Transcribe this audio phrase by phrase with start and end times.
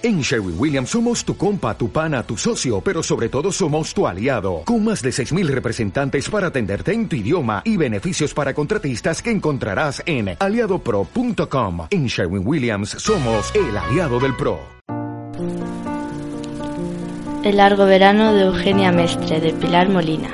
[0.00, 4.06] En Sherwin Williams somos tu compa, tu pana, tu socio, pero sobre todo somos tu
[4.06, 9.20] aliado, con más de 6.000 representantes para atenderte en tu idioma y beneficios para contratistas
[9.20, 11.88] que encontrarás en aliadopro.com.
[11.90, 14.60] En Sherwin Williams somos el aliado del PRO.
[17.42, 20.30] El largo verano de Eugenia Mestre, de Pilar Molina.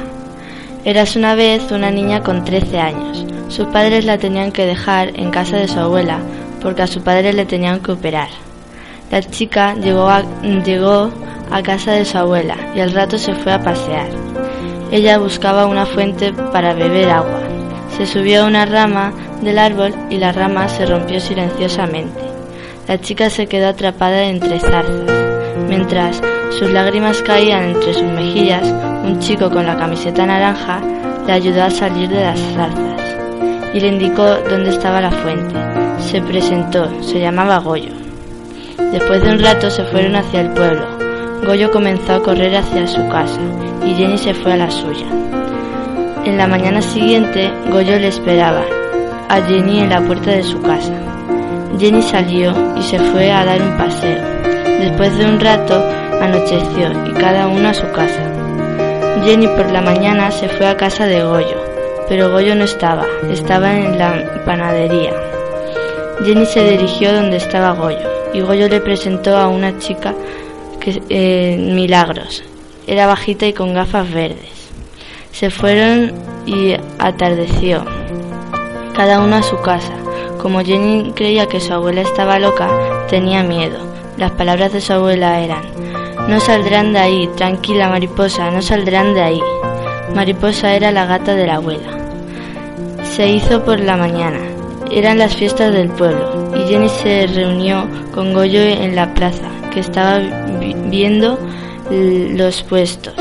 [0.84, 3.24] Eras una vez una niña con 13 años.
[3.48, 6.20] Sus padres la tenían que dejar en casa de su abuela
[6.60, 8.28] porque a su padre le tenían que operar.
[9.10, 11.10] La chica llegó a, llegó
[11.50, 14.08] a casa de su abuela y al rato se fue a pasear.
[14.90, 17.40] Ella buscaba una fuente para beber agua.
[17.96, 22.20] Se subió a una rama del árbol y la rama se rompió silenciosamente.
[22.88, 25.10] La chica se quedó atrapada entre zarzas.
[25.68, 26.20] Mientras
[26.58, 28.66] sus lágrimas caían entre sus mejillas,
[29.04, 30.80] un chico con la camiseta naranja
[31.26, 32.94] le ayudó a salir de las zarzas
[33.72, 35.54] y le indicó dónde estaba la fuente.
[35.98, 37.90] Se presentó, se llamaba Goyo.
[38.76, 40.86] Después de un rato se fueron hacia el pueblo.
[41.46, 43.40] Goyo comenzó a correr hacia su casa
[43.86, 45.06] y Jenny se fue a la suya.
[46.24, 48.62] En la mañana siguiente, Goyo le esperaba
[49.28, 50.92] a Jenny en la puerta de su casa.
[51.78, 54.22] Jenny salió y se fue a dar un paseo.
[54.80, 55.84] Después de un rato,
[56.20, 58.22] anocheció y cada uno a su casa.
[59.24, 61.62] Jenny por la mañana se fue a casa de Goyo,
[62.08, 65.12] pero Goyo no estaba, estaba en la panadería.
[66.24, 70.12] Jenny se dirigió donde estaba Goyo y Goyo le presentó a una chica
[70.80, 72.42] que eh, Milagros.
[72.86, 74.50] Era bajita y con gafas verdes.
[75.32, 76.12] Se fueron
[76.44, 77.84] y atardeció,
[78.94, 79.94] cada uno a su casa.
[80.42, 82.68] Como Jenny creía que su abuela estaba loca,
[83.08, 83.78] tenía miedo.
[84.18, 85.62] Las palabras de su abuela eran,
[86.28, 89.40] no saldrán de ahí, tranquila mariposa, no saldrán de ahí.
[90.14, 91.88] Mariposa era la gata de la abuela.
[93.04, 94.40] Se hizo por la mañana.
[94.90, 96.33] Eran las fiestas del pueblo
[96.66, 100.18] Jenny se reunió con Goyo en la plaza, que estaba
[100.86, 101.38] viendo
[101.90, 103.14] los puestos.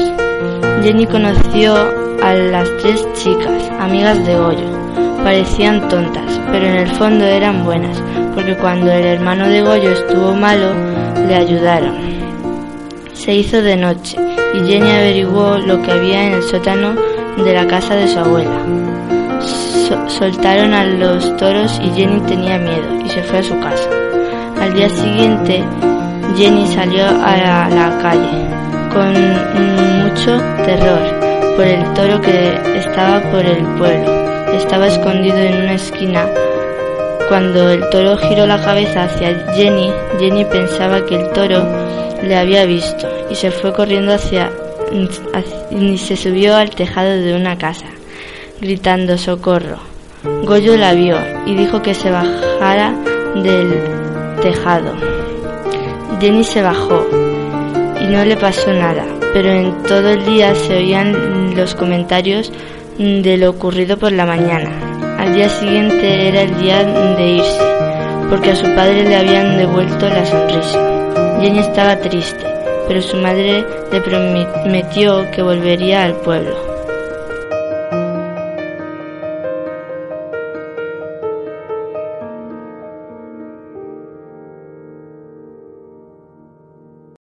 [0.81, 1.75] Jenny conoció
[2.23, 4.83] a las tres chicas, amigas de Goyo.
[5.23, 8.01] Parecían tontas, pero en el fondo eran buenas,
[8.33, 10.73] porque cuando el hermano de Goyo estuvo malo,
[11.27, 11.95] le ayudaron.
[13.13, 14.17] Se hizo de noche
[14.53, 16.95] y Jenny averiguó lo que había en el sótano
[17.43, 18.82] de la casa de su abuela
[20.07, 23.89] soltaron a los toros y Jenny tenía miedo y se fue a su casa.
[24.61, 25.63] Al día siguiente,
[26.35, 28.47] Jenny salió a la, calle
[28.93, 29.13] con
[30.03, 34.11] mucho terror por el toro que estaba por el pueblo.
[34.53, 36.27] Estaba escondido en una esquina.
[37.29, 41.65] Cuando el toro giró la cabeza hacia Jenny, Jenny pensaba que el toro
[42.21, 44.51] le había visto y se fue corriendo hacia
[45.71, 47.85] y se subió al tejado de una casa
[48.63, 49.77] gritando socorro.
[50.45, 52.95] Goyo la vio y dijo que se bajara
[53.35, 53.73] del
[54.41, 54.93] tejado.
[56.21, 57.05] Jenny se bajó
[57.99, 62.53] y no le pasó nada, pero en todo el día se oían los comentarios
[62.97, 64.71] de lo ocurrido por la mañana.
[65.19, 67.63] Al día siguiente era el día de irse,
[68.29, 70.79] porque a su padre le habían devuelto la sonrisa.
[71.41, 72.45] Jenny estaba triste,
[72.87, 76.72] pero su madre le prometió que volvería al pueblo.